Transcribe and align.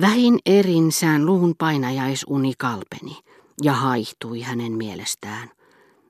Vähin 0.00 0.38
erin 0.46 0.92
sään 0.92 1.26
luun 1.26 1.54
painajaisuni 1.58 2.52
kalpeni 2.58 3.18
ja 3.62 3.72
haihtui 3.72 4.40
hänen 4.40 4.72
mielestään. 4.72 5.50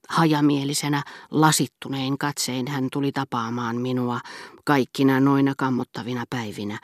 Hajamielisenä, 0.08 1.03
lasittunein 1.31 2.18
katsein 2.18 2.68
hän 2.68 2.89
tuli 2.92 3.13
tapaamaan 3.13 3.76
minua 3.76 4.21
kaikkina 4.65 5.21
noina 5.21 5.55
kammottavina 5.57 6.25
päivinä, 6.31 6.79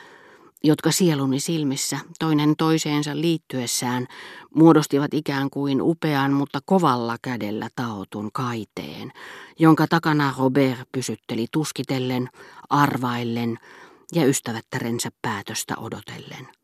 jotka 0.64 0.92
sieluni 0.92 1.40
silmissä 1.40 1.98
toinen 2.18 2.56
toiseensa 2.56 3.16
liittyessään 3.16 4.06
muodostivat 4.54 5.14
ikään 5.14 5.50
kuin 5.50 5.82
upean, 5.82 6.32
mutta 6.32 6.60
kovalla 6.64 7.16
kädellä 7.22 7.68
taotun 7.76 8.30
kaiteen, 8.32 9.12
jonka 9.58 9.86
takana 9.86 10.34
Robert 10.38 10.88
pysytteli 10.92 11.46
tuskitellen, 11.52 12.28
arvaillen 12.70 13.58
ja 14.12 14.26
ystävättärensä 14.26 15.10
päätöstä 15.22 15.74
odotellen. 15.76 16.57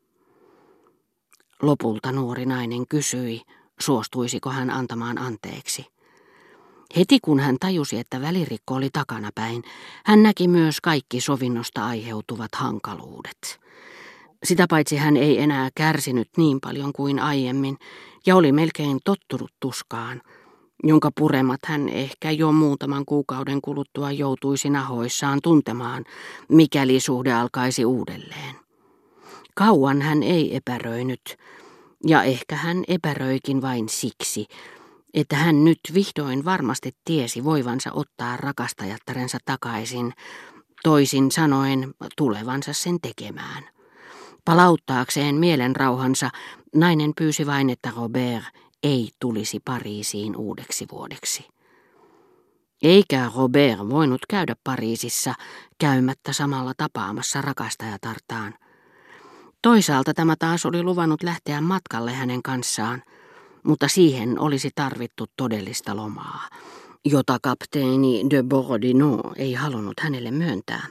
Lopulta 1.61 2.11
nuori 2.11 2.45
nainen 2.45 2.87
kysyi, 2.87 3.41
suostuisiko 3.79 4.49
hän 4.49 4.69
antamaan 4.69 5.17
anteeksi. 5.17 5.85
Heti 6.97 7.19
kun 7.21 7.39
hän 7.39 7.57
tajusi, 7.59 7.99
että 7.99 8.21
välirikko 8.21 8.73
oli 8.73 8.89
takanapäin, 8.93 9.63
hän 10.05 10.23
näki 10.23 10.47
myös 10.47 10.81
kaikki 10.81 11.21
sovinnosta 11.21 11.85
aiheutuvat 11.85 12.55
hankaluudet. 12.55 13.59
Sitä 14.43 14.65
paitsi 14.69 14.97
hän 14.97 15.17
ei 15.17 15.41
enää 15.41 15.69
kärsinyt 15.75 16.29
niin 16.37 16.59
paljon 16.61 16.93
kuin 16.93 17.19
aiemmin 17.19 17.77
ja 18.25 18.35
oli 18.35 18.51
melkein 18.51 18.99
tottunut 19.05 19.51
tuskaan, 19.59 20.21
jonka 20.83 21.11
puremat 21.17 21.59
hän 21.65 21.89
ehkä 21.89 22.31
jo 22.31 22.51
muutaman 22.51 23.05
kuukauden 23.05 23.61
kuluttua 23.61 24.11
joutuisi 24.11 24.69
nahoissaan 24.69 25.39
tuntemaan, 25.43 26.05
mikäli 26.49 26.99
suhde 26.99 27.33
alkaisi 27.33 27.85
uudelleen. 27.85 28.64
Kauan 29.55 30.01
hän 30.01 30.23
ei 30.23 30.55
epäröinyt, 30.55 31.37
ja 32.07 32.23
ehkä 32.23 32.55
hän 32.55 32.83
epäröikin 32.87 33.61
vain 33.61 33.89
siksi, 33.89 34.47
että 35.13 35.35
hän 35.35 35.63
nyt 35.63 35.79
vihdoin 35.93 36.45
varmasti 36.45 36.91
tiesi 37.05 37.43
voivansa 37.43 37.91
ottaa 37.93 38.37
rakastajattarensa 38.37 39.37
takaisin, 39.45 40.13
toisin 40.83 41.31
sanoen 41.31 41.93
tulevansa 42.17 42.73
sen 42.73 42.97
tekemään. 43.01 43.63
Palauttaakseen 44.45 45.35
mielen 45.35 45.75
rauhansa, 45.75 46.29
nainen 46.75 47.11
pyysi 47.17 47.45
vain, 47.45 47.69
että 47.69 47.91
Robert 47.95 48.43
ei 48.83 49.09
tulisi 49.19 49.59
Pariisiin 49.65 50.35
uudeksi 50.35 50.85
vuodeksi. 50.91 51.47
Eikä 52.81 53.31
Robert 53.35 53.79
voinut 53.89 54.21
käydä 54.29 54.55
Pariisissa 54.63 55.33
käymättä 55.77 56.33
samalla 56.33 56.73
tapaamassa 56.77 57.41
rakastajatartaan. 57.41 58.53
Toisaalta 59.65 60.13
tämä 60.13 60.35
taas 60.39 60.65
oli 60.65 60.83
luvannut 60.83 61.23
lähteä 61.23 61.61
matkalle 61.61 62.13
hänen 62.13 62.43
kanssaan, 62.43 63.03
mutta 63.63 63.87
siihen 63.87 64.39
olisi 64.39 64.69
tarvittu 64.75 65.25
todellista 65.37 65.95
lomaa, 65.95 66.49
jota 67.05 67.37
kapteeni 67.41 68.25
de 68.29 68.43
Borodino 68.43 69.21
ei 69.35 69.53
halunnut 69.53 69.93
hänelle 69.99 70.31
myöntää. 70.31 70.87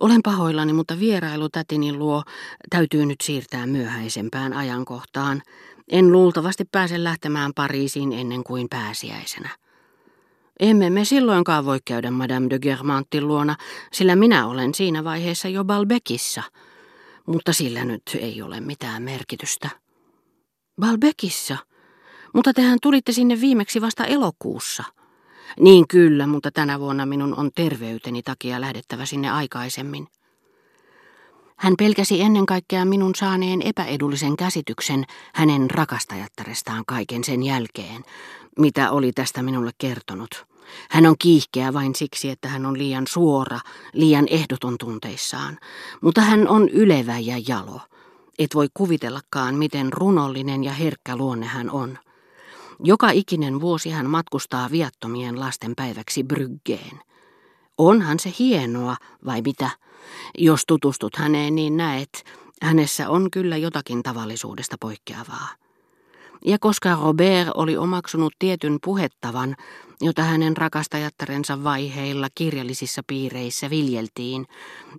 Olen 0.00 0.20
pahoillani, 0.24 0.72
mutta 0.72 0.98
vierailu 0.98 1.48
tätini 1.48 1.92
luo 1.92 2.22
täytyy 2.70 3.06
nyt 3.06 3.20
siirtää 3.22 3.66
myöhäisempään 3.66 4.52
ajankohtaan. 4.52 5.42
En 5.88 6.12
luultavasti 6.12 6.64
pääse 6.72 7.04
lähtemään 7.04 7.52
Pariisiin 7.54 8.12
ennen 8.12 8.44
kuin 8.44 8.68
pääsiäisenä. 8.70 9.48
Emme 10.60 10.90
me 10.90 11.04
silloinkaan 11.04 11.64
voi 11.64 11.78
käydä 11.84 12.10
Madame 12.10 12.50
de 12.50 12.58
Germantin 12.58 13.28
luona, 13.28 13.56
sillä 13.92 14.16
minä 14.16 14.46
olen 14.46 14.74
siinä 14.74 15.04
vaiheessa 15.04 15.48
jo 15.48 15.64
Balbekissa– 15.64 16.42
mutta 17.26 17.52
sillä 17.52 17.84
nyt 17.84 18.02
ei 18.14 18.42
ole 18.42 18.60
mitään 18.60 19.02
merkitystä. 19.02 19.70
Balbekissa? 20.80 21.56
Mutta 22.34 22.52
tehän 22.52 22.78
tulitte 22.82 23.12
sinne 23.12 23.40
viimeksi 23.40 23.80
vasta 23.80 24.04
elokuussa. 24.04 24.84
Niin 25.60 25.88
kyllä, 25.88 26.26
mutta 26.26 26.50
tänä 26.50 26.80
vuonna 26.80 27.06
minun 27.06 27.38
on 27.38 27.50
terveyteni 27.54 28.22
takia 28.22 28.60
lähdettävä 28.60 29.06
sinne 29.06 29.30
aikaisemmin. 29.30 30.08
Hän 31.56 31.74
pelkäsi 31.78 32.20
ennen 32.20 32.46
kaikkea 32.46 32.84
minun 32.84 33.14
saaneen 33.14 33.62
epäedullisen 33.62 34.36
käsityksen 34.36 35.04
hänen 35.34 35.70
rakastajattarestaan 35.70 36.84
kaiken 36.86 37.24
sen 37.24 37.42
jälkeen, 37.42 38.04
mitä 38.58 38.90
oli 38.90 39.12
tästä 39.12 39.42
minulle 39.42 39.70
kertonut. 39.78 40.51
Hän 40.90 41.06
on 41.06 41.14
kiihkeä 41.18 41.72
vain 41.72 41.94
siksi, 41.94 42.30
että 42.30 42.48
hän 42.48 42.66
on 42.66 42.78
liian 42.78 43.06
suora, 43.06 43.60
liian 43.92 44.26
ehdoton 44.30 44.78
tunteissaan, 44.78 45.58
mutta 46.00 46.20
hän 46.20 46.48
on 46.48 46.68
ylevä 46.68 47.18
ja 47.18 47.36
jalo. 47.48 47.80
Et 48.38 48.54
voi 48.54 48.68
kuvitellakaan, 48.74 49.54
miten 49.54 49.92
runollinen 49.92 50.64
ja 50.64 50.72
herkkä 50.72 51.16
luonne 51.16 51.46
hän 51.46 51.70
on. 51.70 51.98
Joka 52.84 53.10
ikinen 53.10 53.60
vuosi 53.60 53.90
hän 53.90 54.10
matkustaa 54.10 54.70
viattomien 54.70 55.40
lasten 55.40 55.72
päiväksi 55.76 56.24
Bryggeen. 56.24 57.00
Onhan 57.78 58.18
se 58.18 58.34
hienoa, 58.38 58.96
vai 59.24 59.42
mitä? 59.42 59.70
Jos 60.38 60.62
tutustut 60.66 61.16
häneen, 61.16 61.54
niin 61.54 61.76
näet, 61.76 62.24
hänessä 62.62 63.08
on 63.08 63.30
kyllä 63.30 63.56
jotakin 63.56 64.02
tavallisuudesta 64.02 64.76
poikkeavaa. 64.80 65.48
Ja 66.46 66.58
koska 66.58 66.98
Robert 67.02 67.48
oli 67.54 67.76
omaksunut 67.76 68.32
tietyn 68.38 68.78
puhettavan, 68.84 69.56
jota 70.00 70.22
hänen 70.22 70.56
rakastajattarensa 70.56 71.64
vaiheilla 71.64 72.28
kirjallisissa 72.34 73.02
piireissä 73.06 73.70
viljeltiin, 73.70 74.46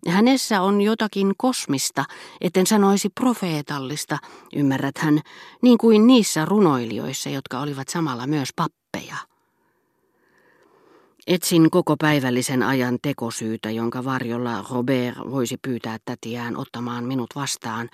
hänessä 0.08 0.62
on 0.62 0.82
jotakin 0.82 1.34
kosmista, 1.38 2.06
etten 2.42 2.68
sanoisi 2.68 3.10
profeetallista, 3.10 4.18
ymmärrät 4.56 4.98
hän, 4.98 5.20
niin 5.62 5.78
kuin 5.78 6.08
niissä 6.08 6.46
runoilijoissa, 6.46 7.30
jotka 7.30 7.60
olivat 7.60 7.90
samalla 7.90 8.28
myös 8.28 8.50
pappeja. 8.56 9.18
Etsin 11.28 11.70
koko 11.72 11.96
päivällisen 11.98 12.64
ajan 12.64 12.98
tekosyytä, 13.02 13.72
jonka 13.72 14.06
varjolla 14.06 14.66
Robert 14.72 15.18
voisi 15.32 15.58
pyytää 15.62 15.98
tätiään 16.06 16.58
ottamaan 16.58 17.04
minut 17.04 17.30
vastaan, 17.36 17.90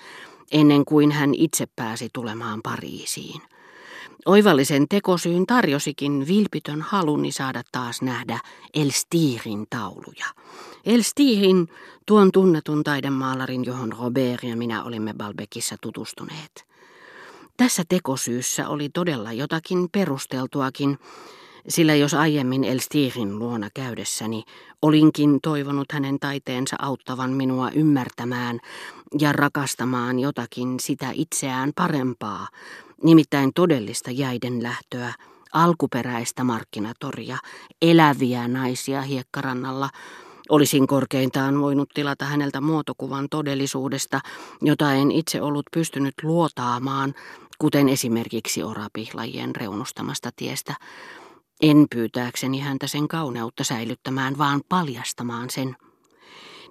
ennen 0.52 0.86
kuin 0.86 1.12
hän 1.12 1.34
itse 1.34 1.66
pääsi 1.76 2.10
tulemaan 2.14 2.62
Pariisiin. 2.64 3.42
Oivallisen 4.26 4.86
tekosyyn 4.90 5.46
tarjosikin 5.46 6.28
vilpitön 6.28 6.82
haluni 6.82 7.32
saada 7.32 7.64
taas 7.72 8.02
nähdä 8.02 8.40
Elstirin 8.74 9.68
tauluja. 9.70 10.26
Elstirin, 10.86 11.68
tuon 12.06 12.32
tunnetun 12.32 12.84
taidemaalarin, 12.84 13.66
johon 13.66 13.94
Robert 14.00 14.44
ja 14.44 14.56
minä 14.56 14.84
olimme 14.84 15.14
Balbekissa 15.14 15.76
tutustuneet. 15.82 16.66
Tässä 17.58 17.84
tekosyyssä 17.90 18.70
oli 18.70 18.90
todella 18.90 19.34
jotakin 19.34 19.90
perusteltuakin, 19.92 21.00
sillä 21.68 21.96
jos 21.96 22.14
aiemmin 22.14 22.64
Elstirin 22.64 23.40
luona 23.40 23.70
käydessäni 23.74 24.44
olinkin 24.82 25.40
toivonut 25.44 25.92
hänen 25.92 26.20
taiteensa 26.20 26.76
auttavan 26.80 27.32
minua 27.32 27.70
ymmärtämään 27.70 28.60
ja 29.20 29.32
rakastamaan 29.34 30.20
jotakin 30.20 30.80
sitä 30.80 31.10
itseään 31.14 31.72
parempaa, 31.76 32.48
nimittäin 33.04 33.52
todellista 33.56 34.12
jäiden 34.12 34.64
lähtöä, 34.64 35.14
alkuperäistä 35.54 36.44
markkinatoria, 36.44 37.38
eläviä 37.82 38.48
naisia 38.48 39.02
hiekkarannalla, 39.02 39.90
Olisin 40.50 40.88
korkeintaan 40.88 41.62
voinut 41.62 41.90
tilata 41.94 42.26
häneltä 42.26 42.62
muotokuvan 42.62 43.28
todellisuudesta, 43.30 44.20
jota 44.62 44.94
en 44.94 45.12
itse 45.12 45.42
ollut 45.42 45.66
pystynyt 45.74 46.14
luotaamaan, 46.24 47.14
kuten 47.60 47.90
esimerkiksi 47.90 48.64
orapihlajien 48.64 49.56
reunustamasta 49.56 50.30
tiestä, 50.36 50.76
en 51.62 51.86
pyytääkseni 51.96 52.60
häntä 52.60 52.88
sen 52.88 53.08
kauneutta 53.08 53.64
säilyttämään, 53.64 54.38
vaan 54.38 54.62
paljastamaan 54.70 55.50
sen. 55.50 55.76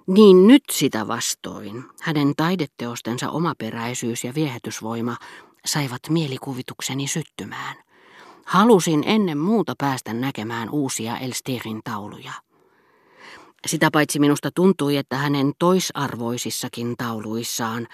Niin 0.07 0.47
nyt 0.47 0.63
sitä 0.71 1.07
vastoin, 1.07 1.83
hänen 2.01 2.33
taideteostensa 2.37 3.29
omaperäisyys 3.29 4.23
ja 4.23 4.33
viehätysvoima 4.35 5.17
saivat 5.65 5.99
mielikuvitukseni 6.09 7.07
syttymään. 7.07 7.75
Halusin 8.45 9.03
ennen 9.05 9.37
muuta 9.37 9.73
päästä 9.77 10.13
näkemään 10.13 10.69
uusia 10.69 11.17
Elstirin 11.17 11.81
tauluja. 11.83 12.31
Sitä 13.67 13.89
paitsi 13.91 14.19
minusta 14.19 14.51
tuntui, 14.55 14.97
että 14.97 15.17
hänen 15.17 15.51
toisarvoisissakin 15.59 16.95
tauluissaan 16.97 17.87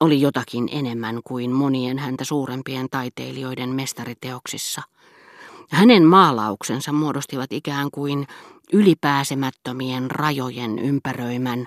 oli 0.00 0.20
jotakin 0.20 0.68
enemmän 0.72 1.20
kuin 1.24 1.50
monien 1.50 1.98
häntä 1.98 2.24
suurempien 2.24 2.86
taiteilijoiden 2.90 3.68
mestariteoksissa– 3.68 4.82
hänen 5.70 6.04
maalauksensa 6.04 6.92
muodostivat 6.92 7.52
ikään 7.52 7.90
kuin 7.90 8.26
ylipääsemättömien 8.72 10.10
rajojen 10.10 10.78
ympäröimän 10.78 11.66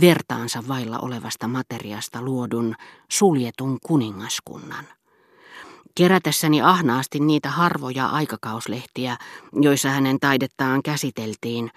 vertaansa 0.00 0.62
vailla 0.68 0.98
olevasta 0.98 1.48
materiasta 1.48 2.22
luodun 2.22 2.74
suljetun 3.10 3.78
kuningaskunnan. 3.86 4.84
Kerätessäni 5.94 6.62
ahnaasti 6.62 7.20
niitä 7.20 7.50
harvoja 7.50 8.06
aikakauslehtiä, 8.06 9.16
joissa 9.52 9.88
hänen 9.88 10.20
taidettaan 10.20 10.82
käsiteltiin, 10.82 11.70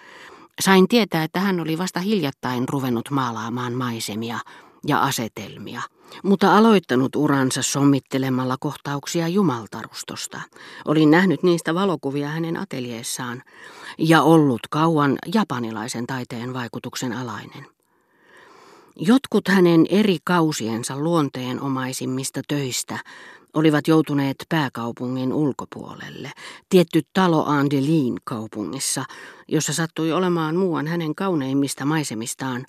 sain 0.62 0.88
tietää, 0.88 1.24
että 1.24 1.40
hän 1.40 1.60
oli 1.60 1.78
vasta 1.78 2.00
hiljattain 2.00 2.70
ruvennut 2.70 3.10
maalaamaan 3.12 3.74
maisemia 3.74 4.40
ja 4.88 5.00
asetelmia– 5.00 5.82
mutta 6.24 6.58
aloittanut 6.58 7.16
uransa 7.16 7.62
sommittelemalla 7.62 8.56
kohtauksia 8.60 9.28
jumaltarustosta. 9.28 10.42
Olin 10.86 11.12
nähnyt 11.12 11.44
niistä 11.44 11.76
valokuvia 11.76 12.28
hänen 12.28 12.58
ateljeessaan 12.58 13.44
ja 13.98 14.22
ollut 14.22 14.62
kauan 14.70 15.18
japanilaisen 15.34 16.08
taiteen 16.08 16.54
vaikutuksen 16.54 17.14
alainen. 17.14 17.66
Jotkut 19.00 19.48
hänen 19.48 19.86
eri 19.90 20.18
kausiensa 20.24 20.98
luonteenomaisimmista 20.98 22.42
töistä 22.48 23.00
olivat 23.54 23.88
joutuneet 23.88 24.36
pääkaupungin 24.50 25.34
ulkopuolelle, 25.34 26.32
tietty 26.70 27.02
talo 27.14 27.46
Andelin 27.46 28.18
kaupungissa, 28.24 29.06
jossa 29.48 29.74
sattui 29.74 30.12
olemaan 30.12 30.56
muuan 30.56 30.88
hänen 30.88 31.16
kauneimmista 31.16 31.86
maisemistaan, 31.86 32.66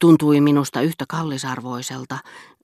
tuntui 0.00 0.40
minusta 0.40 0.80
yhtä 0.80 1.04
kallisarvoiselta, 1.08 2.18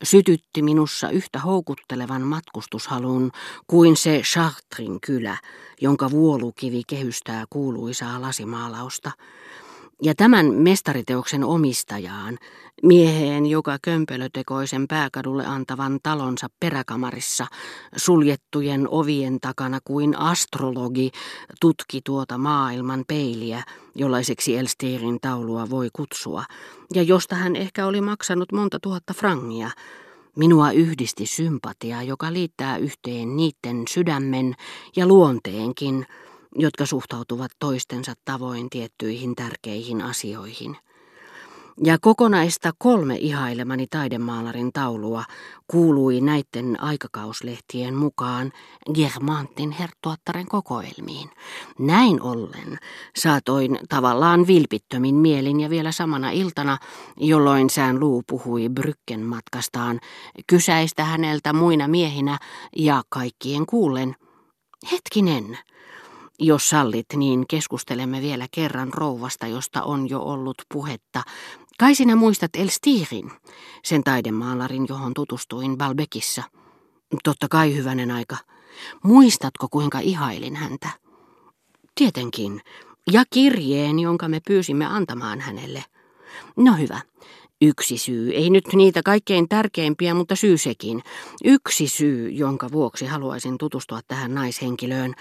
sytytti 0.04 0.62
minussa 0.62 1.10
yhtä 1.10 1.38
houkuttelevan 1.38 2.22
matkustushalun 2.22 3.30
kuin 3.66 3.96
se 3.96 4.22
Chartrin 4.24 5.00
kylä, 5.00 5.36
jonka 5.80 6.10
vuolukivi 6.10 6.82
kehystää 6.86 7.44
kuuluisaa 7.50 8.22
lasimaalausta, 8.22 9.10
ja 10.02 10.14
tämän 10.14 10.54
mestariteoksen 10.54 11.44
omistajaan, 11.44 12.38
mieheen, 12.82 13.46
joka 13.46 13.78
kömpelötekoisen 13.82 14.88
pääkadulle 14.88 15.46
antavan 15.46 15.98
talonsa 16.02 16.46
peräkamarissa 16.60 17.46
suljettujen 17.96 18.88
ovien 18.90 19.40
takana 19.40 19.78
kuin 19.84 20.18
astrologi 20.18 21.10
tutki 21.60 22.00
tuota 22.04 22.38
maailman 22.38 23.04
peiliä, 23.08 23.62
jollaiseksi 23.94 24.56
Elstirin 24.56 25.18
taulua 25.20 25.70
voi 25.70 25.88
kutsua, 25.92 26.44
ja 26.94 27.02
josta 27.02 27.36
hän 27.36 27.56
ehkä 27.56 27.86
oli 27.86 28.00
maksanut 28.00 28.52
monta 28.52 28.78
tuhatta 28.82 29.14
frangia, 29.14 29.70
Minua 30.36 30.70
yhdisti 30.70 31.26
sympatia, 31.26 32.02
joka 32.02 32.32
liittää 32.32 32.76
yhteen 32.76 33.36
niiden 33.36 33.82
sydämen 33.88 34.54
ja 34.96 35.06
luonteenkin, 35.06 36.06
jotka 36.58 36.86
suhtautuvat 36.86 37.50
toistensa 37.58 38.14
tavoin 38.24 38.70
tiettyihin 38.70 39.34
tärkeihin 39.34 40.02
asioihin. 40.02 40.76
Ja 41.84 41.98
kokonaista 42.00 42.72
kolme 42.78 43.16
ihailemani 43.16 43.86
taidemaalarin 43.86 44.72
taulua 44.72 45.24
kuului 45.66 46.20
näiden 46.20 46.82
aikakauslehtien 46.82 47.94
mukaan 47.94 48.52
Germantin 48.94 49.70
herttuattaren 49.70 50.46
kokoelmiin. 50.46 51.30
Näin 51.78 52.22
ollen 52.22 52.78
saatoin 53.16 53.78
tavallaan 53.88 54.46
vilpittömin 54.46 55.14
mielin 55.14 55.60
ja 55.60 55.70
vielä 55.70 55.92
samana 55.92 56.30
iltana, 56.30 56.78
jolloin 57.16 57.70
sään 57.70 58.00
luu 58.00 58.22
puhui 58.26 58.68
Brykken 58.68 59.20
matkastaan, 59.20 60.00
kysäistä 60.46 61.04
häneltä 61.04 61.52
muina 61.52 61.88
miehinä 61.88 62.38
ja 62.76 63.02
kaikkien 63.08 63.66
kuullen. 63.66 64.16
Hetkinen, 64.92 65.58
jos 66.38 66.70
sallit, 66.70 67.06
niin 67.16 67.44
keskustelemme 67.48 68.22
vielä 68.22 68.46
kerran 68.50 68.94
rouvasta, 68.94 69.46
josta 69.46 69.82
on 69.82 70.10
jo 70.10 70.20
ollut 70.20 70.56
puhetta. 70.72 71.22
Kai 71.78 71.94
sinä 71.94 72.16
muistat 72.16 72.50
Elstirin, 72.56 73.30
sen 73.84 74.04
taidemaalarin, 74.04 74.86
johon 74.88 75.14
tutustuin 75.14 75.78
Balbekissa. 75.78 76.42
Totta 77.24 77.46
kai 77.50 77.74
hyvänen 77.76 78.10
aika. 78.10 78.36
Muistatko, 79.04 79.68
kuinka 79.70 79.98
ihailin 79.98 80.56
häntä? 80.56 80.88
Tietenkin. 81.94 82.60
Ja 83.12 83.24
kirjeen, 83.30 83.98
jonka 83.98 84.28
me 84.28 84.40
pyysimme 84.48 84.86
antamaan 84.86 85.40
hänelle. 85.40 85.84
No 86.56 86.72
hyvä. 86.72 87.00
Yksi 87.60 87.98
syy, 87.98 88.30
ei 88.30 88.50
nyt 88.50 88.64
niitä 88.72 89.02
kaikkein 89.02 89.48
tärkeimpiä, 89.48 90.14
mutta 90.14 90.36
syy 90.36 90.58
sekin. 90.58 91.02
Yksi 91.44 91.88
syy, 91.88 92.30
jonka 92.30 92.72
vuoksi 92.72 93.06
haluaisin 93.06 93.58
tutustua 93.58 94.00
tähän 94.08 94.34
naishenkilöön, 94.34 95.14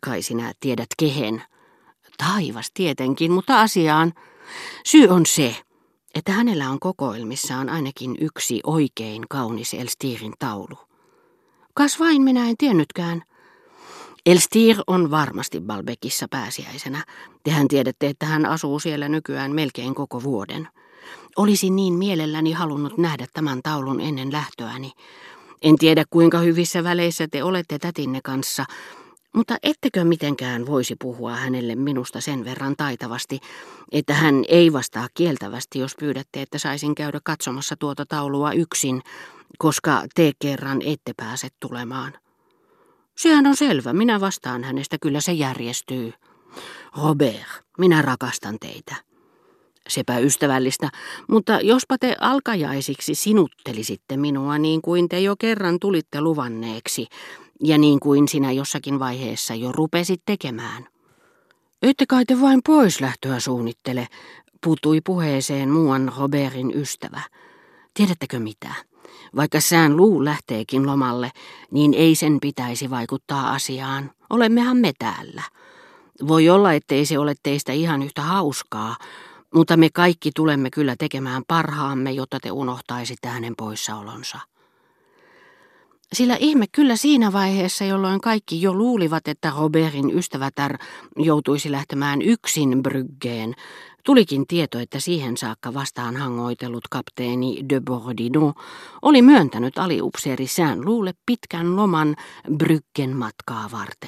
Kai 0.00 0.22
sinä 0.22 0.52
tiedät 0.60 0.88
kehen. 0.98 1.42
Taivas 2.16 2.70
tietenkin, 2.74 3.32
mutta 3.32 3.60
asiaan. 3.60 4.12
Syy 4.84 5.08
on 5.08 5.26
se, 5.26 5.56
että 6.14 6.32
hänellä 6.32 6.70
on 6.70 6.80
kokoelmissaan 6.80 7.68
ainakin 7.68 8.16
yksi 8.20 8.60
oikein 8.64 9.22
kaunis 9.30 9.74
Elstirin 9.74 10.34
taulu. 10.38 10.78
Kas 11.74 12.00
vain 12.00 12.22
minä 12.22 12.48
en 12.48 12.56
tiennytkään. 12.56 13.22
Elstir 14.26 14.76
on 14.86 15.10
varmasti 15.10 15.60
Balbekissa 15.60 16.26
pääsiäisenä. 16.30 17.04
Tehän 17.42 17.68
tiedätte, 17.68 18.06
että 18.06 18.26
hän 18.26 18.46
asuu 18.46 18.80
siellä 18.80 19.08
nykyään 19.08 19.54
melkein 19.54 19.94
koko 19.94 20.22
vuoden. 20.22 20.68
Olisin 21.36 21.76
niin 21.76 21.94
mielelläni 21.94 22.52
halunnut 22.52 22.98
nähdä 22.98 23.26
tämän 23.32 23.60
taulun 23.62 24.00
ennen 24.00 24.32
lähtöäni. 24.32 24.92
En 25.62 25.76
tiedä 25.76 26.04
kuinka 26.10 26.38
hyvissä 26.38 26.84
väleissä 26.84 27.28
te 27.30 27.44
olette 27.44 27.78
tätinne 27.78 28.20
kanssa, 28.24 28.64
mutta 29.38 29.56
ettekö 29.62 30.04
mitenkään 30.04 30.66
voisi 30.66 30.96
puhua 31.00 31.36
hänelle 31.36 31.74
minusta 31.74 32.20
sen 32.20 32.44
verran 32.44 32.74
taitavasti, 32.76 33.40
että 33.92 34.14
hän 34.14 34.44
ei 34.48 34.72
vastaa 34.72 35.08
kieltävästi, 35.14 35.78
jos 35.78 35.96
pyydätte, 36.00 36.42
että 36.42 36.58
saisin 36.58 36.94
käydä 36.94 37.20
katsomassa 37.24 37.76
tuota 37.76 38.06
taulua 38.06 38.52
yksin, 38.52 39.02
koska 39.58 40.02
te 40.14 40.32
kerran 40.38 40.82
ette 40.82 41.12
pääse 41.16 41.48
tulemaan. 41.60 42.12
Sehän 43.16 43.46
on 43.46 43.56
selvä, 43.56 43.92
minä 43.92 44.20
vastaan 44.20 44.64
hänestä, 44.64 44.96
kyllä 45.02 45.20
se 45.20 45.32
järjestyy. 45.32 46.12
Robert, 47.02 47.64
minä 47.78 48.02
rakastan 48.02 48.56
teitä. 48.60 48.94
Sepä 49.88 50.18
ystävällistä, 50.18 50.90
mutta 51.28 51.60
jospa 51.60 51.98
te 51.98 52.16
alkajaisiksi 52.20 53.14
sinuttelisitte 53.14 54.16
minua 54.16 54.58
niin 54.58 54.82
kuin 54.82 55.08
te 55.08 55.20
jo 55.20 55.36
kerran 55.38 55.78
tulitte 55.80 56.20
luvanneeksi, 56.20 57.06
ja 57.62 57.78
niin 57.78 58.00
kuin 58.00 58.28
sinä 58.28 58.52
jossakin 58.52 58.98
vaiheessa 58.98 59.54
jo 59.54 59.72
rupesit 59.72 60.22
tekemään. 60.26 60.88
Ette 61.82 62.06
kai 62.06 62.24
te 62.24 62.40
vain 62.40 62.60
pois 62.66 63.00
lähtöä 63.00 63.40
suunnittele, 63.40 64.08
puutui 64.64 65.00
puheeseen 65.00 65.70
muuan 65.70 66.12
Robertin 66.18 66.72
ystävä. 66.74 67.20
Tiedättekö 67.94 68.38
mitä? 68.38 68.74
Vaikka 69.36 69.60
sään 69.60 69.96
luu 69.96 70.24
lähteekin 70.24 70.86
lomalle, 70.86 71.30
niin 71.70 71.94
ei 71.94 72.14
sen 72.14 72.38
pitäisi 72.40 72.90
vaikuttaa 72.90 73.52
asiaan. 73.52 74.10
Olemmehan 74.30 74.76
me 74.76 74.92
täällä. 74.98 75.42
Voi 76.28 76.48
olla, 76.48 76.72
ettei 76.72 77.06
se 77.06 77.18
ole 77.18 77.34
teistä 77.42 77.72
ihan 77.72 78.02
yhtä 78.02 78.22
hauskaa, 78.22 78.96
mutta 79.54 79.76
me 79.76 79.88
kaikki 79.92 80.30
tulemme 80.36 80.70
kyllä 80.70 80.96
tekemään 80.98 81.42
parhaamme, 81.48 82.12
jotta 82.12 82.40
te 82.40 82.50
unohtaisitte 82.50 83.28
hänen 83.28 83.54
poissaolonsa. 83.56 84.38
Sillä 86.12 86.36
ihme 86.40 86.66
kyllä 86.72 86.96
siinä 86.96 87.32
vaiheessa, 87.32 87.84
jolloin 87.84 88.20
kaikki 88.20 88.62
jo 88.62 88.74
luulivat, 88.74 89.28
että 89.28 89.52
Robertin 89.56 90.18
ystävätär 90.18 90.78
joutuisi 91.16 91.72
lähtemään 91.72 92.22
yksin 92.22 92.82
Bryggeen, 92.82 93.54
tulikin 94.04 94.46
tieto, 94.46 94.78
että 94.78 95.00
siihen 95.00 95.36
saakka 95.36 95.74
vastaan 95.74 96.16
hangoitellut 96.16 96.88
kapteeni 96.90 97.64
de 97.68 97.80
Bordino 97.80 98.54
oli 99.02 99.22
myöntänyt 99.22 99.78
aliupseeri 99.78 100.46
sään 100.46 100.84
luulle 100.84 101.12
pitkän 101.26 101.76
loman 101.76 102.16
Bryggen 102.56 103.16
matkaa 103.16 103.68
varten. 103.72 103.98